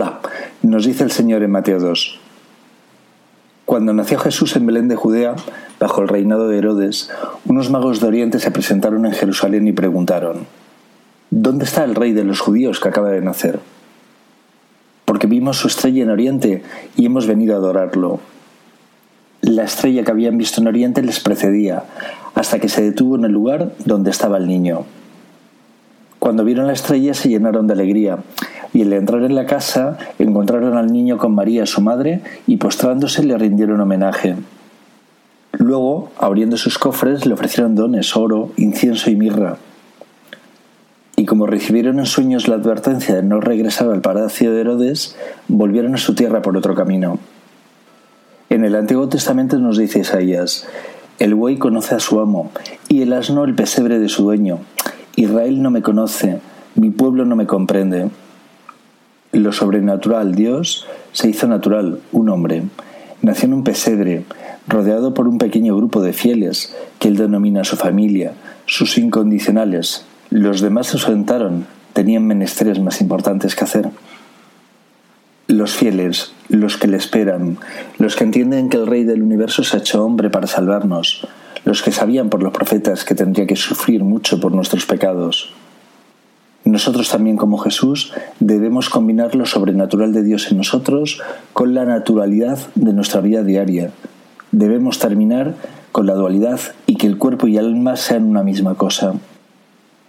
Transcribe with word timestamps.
Hola, 0.00 0.20
nos 0.62 0.86
dice 0.86 1.02
el 1.02 1.10
Señor 1.10 1.42
en 1.42 1.50
Mateo 1.50 1.80
2. 1.80 2.20
Cuando 3.64 3.92
nació 3.92 4.16
Jesús 4.20 4.54
en 4.54 4.64
Belén 4.64 4.86
de 4.86 4.94
Judea, 4.94 5.34
bajo 5.80 6.02
el 6.02 6.06
reinado 6.06 6.46
de 6.46 6.58
Herodes, 6.58 7.10
unos 7.46 7.68
magos 7.68 7.98
de 7.98 8.06
Oriente 8.06 8.38
se 8.38 8.52
presentaron 8.52 9.06
en 9.06 9.12
Jerusalén 9.12 9.66
y 9.66 9.72
preguntaron, 9.72 10.46
¿Dónde 11.30 11.64
está 11.64 11.82
el 11.82 11.96
rey 11.96 12.12
de 12.12 12.22
los 12.22 12.38
judíos 12.38 12.78
que 12.78 12.88
acaba 12.88 13.10
de 13.10 13.22
nacer? 13.22 13.58
Porque 15.04 15.26
vimos 15.26 15.56
su 15.56 15.66
estrella 15.66 16.04
en 16.04 16.10
Oriente 16.10 16.62
y 16.94 17.06
hemos 17.06 17.26
venido 17.26 17.56
a 17.56 17.58
adorarlo. 17.58 18.20
La 19.40 19.64
estrella 19.64 20.04
que 20.04 20.12
habían 20.12 20.38
visto 20.38 20.60
en 20.60 20.68
Oriente 20.68 21.02
les 21.02 21.18
precedía, 21.18 21.82
hasta 22.36 22.60
que 22.60 22.68
se 22.68 22.82
detuvo 22.82 23.16
en 23.16 23.24
el 23.24 23.32
lugar 23.32 23.72
donde 23.84 24.12
estaba 24.12 24.36
el 24.36 24.46
niño. 24.46 24.84
Cuando 26.20 26.44
vieron 26.44 26.68
la 26.68 26.72
estrella 26.74 27.14
se 27.14 27.28
llenaron 27.28 27.66
de 27.66 27.72
alegría 27.72 28.18
y 28.72 28.82
al 28.82 28.92
entrar 28.92 29.22
en 29.22 29.34
la 29.34 29.46
casa 29.46 29.98
encontraron 30.18 30.76
al 30.76 30.92
niño 30.92 31.18
con 31.18 31.34
María, 31.34 31.66
su 31.66 31.80
madre, 31.80 32.22
y 32.46 32.56
postrándose 32.56 33.24
le 33.24 33.36
rindieron 33.38 33.80
homenaje. 33.80 34.36
Luego, 35.52 36.10
abriendo 36.18 36.56
sus 36.56 36.78
cofres, 36.78 37.26
le 37.26 37.34
ofrecieron 37.34 37.74
dones, 37.74 38.16
oro, 38.16 38.50
incienso 38.56 39.10
y 39.10 39.16
mirra. 39.16 39.56
Y 41.16 41.24
como 41.24 41.46
recibieron 41.46 41.98
en 41.98 42.06
sueños 42.06 42.46
la 42.46 42.54
advertencia 42.54 43.16
de 43.16 43.24
no 43.24 43.40
regresar 43.40 43.90
al 43.90 44.00
palacio 44.00 44.52
de 44.52 44.60
Herodes, 44.60 45.16
volvieron 45.48 45.94
a 45.94 45.98
su 45.98 46.14
tierra 46.14 46.42
por 46.42 46.56
otro 46.56 46.74
camino. 46.76 47.18
En 48.50 48.64
el 48.64 48.76
Antiguo 48.76 49.08
Testamento 49.08 49.58
nos 49.58 49.76
dice 49.78 49.98
Isaías, 49.98 50.68
el 51.18 51.34
buey 51.34 51.56
conoce 51.56 51.96
a 51.96 52.00
su 52.00 52.20
amo, 52.20 52.52
y 52.88 53.02
el 53.02 53.12
asno 53.12 53.44
el 53.44 53.56
pesebre 53.56 53.98
de 53.98 54.08
su 54.08 54.22
dueño. 54.22 54.60
Israel 55.16 55.60
no 55.60 55.72
me 55.72 55.82
conoce, 55.82 56.38
mi 56.76 56.90
pueblo 56.90 57.24
no 57.24 57.34
me 57.34 57.46
comprende. 57.46 58.08
Lo 59.38 59.52
sobrenatural, 59.52 60.34
Dios, 60.34 60.84
se 61.12 61.28
hizo 61.28 61.46
natural, 61.46 62.00
un 62.10 62.28
hombre. 62.28 62.64
Nació 63.22 63.46
en 63.46 63.54
un 63.54 63.62
pesebre, 63.62 64.24
rodeado 64.66 65.14
por 65.14 65.28
un 65.28 65.38
pequeño 65.38 65.76
grupo 65.76 66.02
de 66.02 66.12
fieles, 66.12 66.74
que 66.98 67.06
él 67.06 67.16
denomina 67.16 67.62
su 67.62 67.76
familia, 67.76 68.32
sus 68.66 68.98
incondicionales. 68.98 70.04
Los 70.30 70.60
demás 70.60 70.88
se 70.88 70.94
ausentaron, 70.94 71.66
tenían 71.92 72.26
menesteres 72.26 72.80
más 72.80 73.00
importantes 73.00 73.54
que 73.54 73.62
hacer. 73.62 73.90
Los 75.46 75.76
fieles, 75.76 76.32
los 76.48 76.76
que 76.76 76.88
le 76.88 76.96
esperan, 76.96 77.58
los 77.98 78.16
que 78.16 78.24
entienden 78.24 78.68
que 78.68 78.78
el 78.78 78.88
Rey 78.88 79.04
del 79.04 79.22
universo 79.22 79.62
se 79.62 79.76
ha 79.76 79.80
hecho 79.80 80.04
hombre 80.04 80.30
para 80.30 80.48
salvarnos, 80.48 81.28
los 81.64 81.80
que 81.82 81.92
sabían 81.92 82.28
por 82.28 82.42
los 82.42 82.52
profetas 82.52 83.04
que 83.04 83.14
tendría 83.14 83.46
que 83.46 83.54
sufrir 83.54 84.02
mucho 84.02 84.40
por 84.40 84.50
nuestros 84.50 84.84
pecados, 84.84 85.52
nosotros 86.72 87.08
también 87.08 87.38
como 87.38 87.56
Jesús 87.56 88.12
debemos 88.40 88.90
combinar 88.90 89.34
lo 89.34 89.46
sobrenatural 89.46 90.12
de 90.12 90.22
Dios 90.22 90.50
en 90.50 90.58
nosotros 90.58 91.18
con 91.54 91.72
la 91.72 91.86
naturalidad 91.86 92.58
de 92.74 92.92
nuestra 92.92 93.22
vida 93.22 93.42
diaria. 93.42 93.90
Debemos 94.52 94.98
terminar 94.98 95.54
con 95.92 96.06
la 96.06 96.12
dualidad 96.12 96.60
y 96.84 96.96
que 96.96 97.06
el 97.06 97.16
cuerpo 97.16 97.46
y 97.46 97.56
el 97.56 97.64
alma 97.64 97.96
sean 97.96 98.24
una 98.24 98.42
misma 98.42 98.74
cosa. 98.74 99.14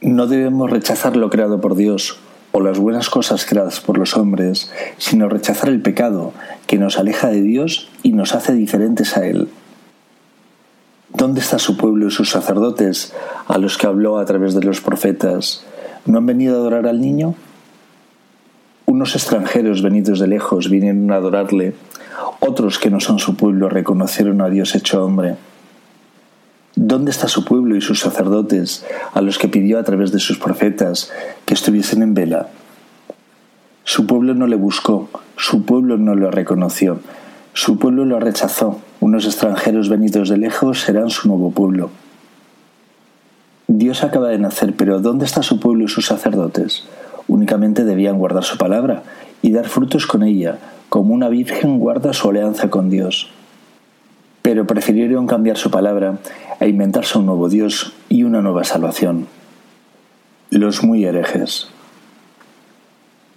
No 0.02 0.28
debemos 0.28 0.70
rechazar 0.70 1.16
lo 1.16 1.30
creado 1.30 1.62
por 1.62 1.76
Dios 1.76 2.20
o 2.52 2.60
las 2.60 2.78
buenas 2.78 3.10
cosas 3.10 3.46
creadas 3.46 3.80
por 3.80 3.98
los 3.98 4.18
hombres, 4.18 4.70
sino 4.98 5.30
rechazar 5.30 5.70
el 5.70 5.82
pecado 5.82 6.34
que 6.68 6.78
nos 6.78 6.98
aleja 6.98 7.30
de 7.30 7.42
Dios 7.42 7.88
y 8.04 8.12
nos 8.12 8.36
hace 8.36 8.54
diferentes 8.54 9.16
a 9.16 9.26
Él. 9.26 9.48
¿Dónde 11.14 11.40
está 11.40 11.58
su 11.58 11.78
pueblo 11.78 12.08
y 12.08 12.12
sus 12.12 12.30
sacerdotes 12.30 13.14
a 13.48 13.58
los 13.58 13.78
que 13.78 13.88
habló 13.88 14.18
a 14.18 14.26
través 14.26 14.56
de 14.56 14.64
los 14.64 14.82
profetas? 14.82 15.64
¿No 16.10 16.18
han 16.18 16.26
venido 16.26 16.56
a 16.56 16.58
adorar 16.58 16.88
al 16.88 17.02
niño? 17.02 17.36
Unos 18.88 19.14
extranjeros 19.14 19.84
venidos 19.84 20.20
de 20.20 20.26
lejos 20.26 20.68
vinieron 20.68 21.12
a 21.12 21.18
adorarle, 21.18 21.76
otros 22.40 22.80
que 22.80 22.90
no 22.90 23.00
son 23.00 23.20
su 23.20 23.36
pueblo 23.36 23.70
reconocieron 23.70 24.42
a 24.42 24.50
Dios 24.50 24.74
hecho 24.74 25.06
hombre. 25.06 25.36
¿Dónde 26.74 27.12
está 27.12 27.28
su 27.28 27.46
pueblo 27.46 27.76
y 27.76 27.82
sus 27.82 28.00
sacerdotes, 28.00 28.88
a 29.14 29.22
los 29.22 29.38
que 29.38 29.50
pidió 29.50 29.78
a 29.78 29.84
través 29.84 30.12
de 30.12 30.18
sus 30.18 30.40
profetas 30.40 31.12
que 31.46 31.54
estuviesen 31.54 32.02
en 32.02 32.16
vela? 32.16 32.50
Su 33.84 34.08
pueblo 34.08 34.34
no 34.34 34.48
le 34.48 34.56
buscó, 34.56 35.12
su 35.38 35.64
pueblo 35.64 35.98
no 35.98 36.16
lo 36.16 36.32
reconoció, 36.32 37.02
su 37.54 37.78
pueblo 37.78 38.04
lo 38.06 38.20
rechazó. 38.20 38.82
Unos 39.00 39.28
extranjeros 39.28 39.90
venidos 39.90 40.30
de 40.30 40.38
lejos 40.38 40.82
serán 40.82 41.12
su 41.12 41.28
nuevo 41.28 41.52
pueblo. 41.52 41.92
Dios 43.90 44.04
acaba 44.04 44.28
de 44.28 44.38
nacer, 44.38 44.76
pero 44.76 45.00
¿dónde 45.00 45.26
está 45.26 45.42
su 45.42 45.60
pueblo 45.60 45.84
y 45.84 45.88
sus 45.88 46.06
sacerdotes? 46.06 46.84
Únicamente 47.28 47.86
debían 47.86 48.20
guardar 48.20 48.44
su 48.44 48.60
palabra 48.60 49.02
y 49.42 49.52
dar 49.52 49.68
frutos 49.68 50.06
con 50.06 50.22
ella, 50.22 50.60
como 50.90 51.16
una 51.16 51.28
virgen 51.28 51.80
guarda 51.80 52.14
su 52.14 52.30
alianza 52.30 52.70
con 52.70 52.92
Dios. 52.92 53.32
Pero 54.44 54.68
prefirieron 54.68 55.26
cambiar 55.26 55.58
su 55.58 55.72
palabra 55.72 56.20
e 56.60 56.70
inventarse 56.70 57.18
un 57.18 57.26
nuevo 57.26 57.50
Dios 57.50 57.94
y 58.10 58.22
una 58.26 58.44
nueva 58.44 58.64
salvación. 58.64 59.26
Los 60.52 60.84
muy 60.84 61.04
herejes. 61.06 61.70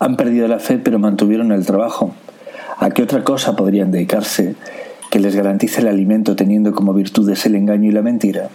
Han 0.00 0.19
perdido 0.19 0.48
la 0.48 0.58
fe 0.58 0.76
pero 0.76 0.98
mantuvieron 0.98 1.50
el 1.50 1.64
trabajo. 1.64 2.12
¿A 2.76 2.90
qué 2.90 3.02
otra 3.02 3.24
cosa 3.24 3.56
podrían 3.56 3.90
dedicarse 3.90 4.54
que 5.10 5.19
les 5.19 5.34
garantice 5.34 5.80
el 5.80 5.88
alimento 5.88 6.36
teniendo 6.36 6.72
como 6.72 6.92
virtudes 6.92 7.46
el 7.46 7.54
engaño 7.54 7.88
y 7.88 7.92
la 7.92 8.02
mentira? 8.02 8.50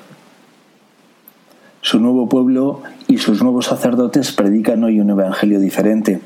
Su 1.87 2.01
nuevo 2.01 2.27
pueblo 2.27 2.81
y 3.07 3.17
sus 3.17 3.41
nuevos 3.41 3.67
sacerdotes 3.67 4.33
predican 4.33 4.83
hoy 4.83 4.99
un 4.99 5.09
evangelio 5.09 5.61
diferente, 5.61 6.19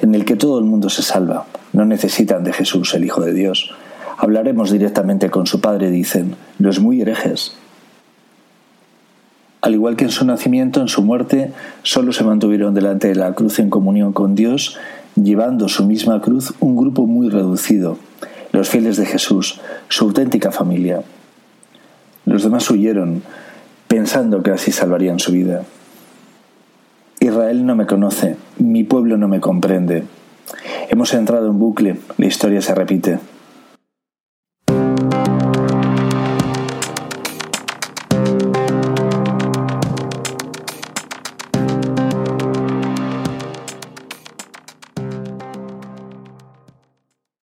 en 0.00 0.12
el 0.12 0.24
que 0.24 0.34
todo 0.34 0.58
el 0.58 0.64
mundo 0.64 0.90
se 0.90 1.04
salva. 1.04 1.46
No 1.72 1.84
necesitan 1.84 2.42
de 2.42 2.52
Jesús, 2.52 2.94
el 2.94 3.04
Hijo 3.04 3.20
de 3.20 3.32
Dios. 3.32 3.70
Hablaremos 4.18 4.72
directamente 4.72 5.30
con 5.30 5.46
su 5.46 5.60
Padre, 5.60 5.92
dicen, 5.92 6.34
los 6.58 6.80
muy 6.80 7.00
herejes. 7.00 7.54
Al 9.60 9.74
igual 9.74 9.94
que 9.94 10.02
en 10.02 10.10
su 10.10 10.24
nacimiento, 10.24 10.80
en 10.80 10.88
su 10.88 11.00
muerte, 11.02 11.52
solo 11.84 12.12
se 12.12 12.24
mantuvieron 12.24 12.74
delante 12.74 13.06
de 13.06 13.14
la 13.14 13.34
cruz 13.34 13.60
en 13.60 13.70
comunión 13.70 14.12
con 14.12 14.34
Dios, 14.34 14.78
llevando 15.14 15.68
su 15.68 15.86
misma 15.86 16.20
cruz 16.22 16.54
un 16.58 16.74
grupo 16.76 17.06
muy 17.06 17.28
reducido, 17.28 17.98
los 18.50 18.68
fieles 18.68 18.96
de 18.96 19.06
Jesús, 19.06 19.60
su 19.88 20.06
auténtica 20.06 20.50
familia. 20.50 21.04
Los 22.24 22.42
demás 22.42 22.68
huyeron, 22.68 23.22
pensando 23.94 24.42
que 24.42 24.50
así 24.50 24.72
salvarían 24.72 25.20
su 25.20 25.30
vida. 25.30 25.62
Israel 27.20 27.64
no 27.64 27.76
me 27.76 27.86
conoce, 27.86 28.34
mi 28.58 28.82
pueblo 28.82 29.16
no 29.16 29.28
me 29.28 29.38
comprende. 29.38 30.02
Hemos 30.90 31.14
entrado 31.14 31.46
en 31.46 31.60
bucle, 31.60 31.98
la 32.18 32.26
historia 32.26 32.60
se 32.60 32.74
repite. 32.74 33.20